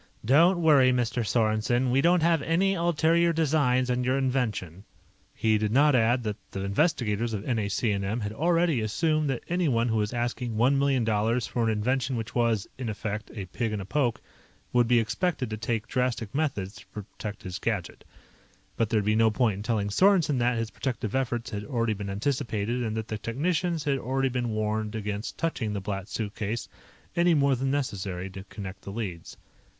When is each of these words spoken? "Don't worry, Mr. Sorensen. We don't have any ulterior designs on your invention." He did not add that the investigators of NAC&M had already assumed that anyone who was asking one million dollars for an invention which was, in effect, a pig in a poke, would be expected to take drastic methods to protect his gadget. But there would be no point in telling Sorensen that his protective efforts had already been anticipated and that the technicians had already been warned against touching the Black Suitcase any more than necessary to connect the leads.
"Don't 0.25 0.59
worry, 0.59 0.91
Mr. 0.91 1.23
Sorensen. 1.23 1.91
We 1.91 2.01
don't 2.01 2.23
have 2.23 2.41
any 2.41 2.73
ulterior 2.73 3.31
designs 3.33 3.91
on 3.91 4.03
your 4.03 4.17
invention." 4.17 4.83
He 5.31 5.59
did 5.59 5.71
not 5.71 5.93
add 5.93 6.23
that 6.23 6.37
the 6.49 6.63
investigators 6.63 7.35
of 7.35 7.45
NAC&M 7.45 8.21
had 8.21 8.33
already 8.33 8.81
assumed 8.81 9.29
that 9.29 9.43
anyone 9.47 9.89
who 9.89 9.97
was 9.97 10.11
asking 10.11 10.57
one 10.57 10.79
million 10.79 11.03
dollars 11.03 11.45
for 11.45 11.65
an 11.65 11.69
invention 11.69 12.15
which 12.15 12.33
was, 12.33 12.67
in 12.79 12.89
effect, 12.89 13.29
a 13.35 13.45
pig 13.45 13.73
in 13.73 13.79
a 13.79 13.85
poke, 13.85 14.19
would 14.73 14.87
be 14.87 14.97
expected 14.99 15.51
to 15.51 15.57
take 15.57 15.85
drastic 15.87 16.33
methods 16.33 16.77
to 16.77 16.87
protect 16.87 17.43
his 17.43 17.59
gadget. 17.59 18.03
But 18.77 18.89
there 18.89 18.97
would 19.01 19.05
be 19.05 19.15
no 19.15 19.29
point 19.29 19.57
in 19.57 19.61
telling 19.61 19.89
Sorensen 19.91 20.39
that 20.39 20.57
his 20.57 20.71
protective 20.71 21.13
efforts 21.13 21.51
had 21.51 21.63
already 21.63 21.93
been 21.93 22.09
anticipated 22.09 22.81
and 22.81 22.97
that 22.97 23.07
the 23.09 23.19
technicians 23.19 23.83
had 23.83 23.99
already 23.99 24.29
been 24.29 24.49
warned 24.49 24.95
against 24.95 25.37
touching 25.37 25.73
the 25.73 25.79
Black 25.79 26.07
Suitcase 26.07 26.67
any 27.15 27.35
more 27.35 27.55
than 27.55 27.69
necessary 27.69 28.31
to 28.31 28.43
connect 28.45 28.81
the 28.81 28.91
leads. 28.91 29.37